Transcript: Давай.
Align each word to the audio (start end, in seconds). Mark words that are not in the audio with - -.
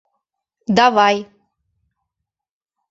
Давай. 0.79 1.17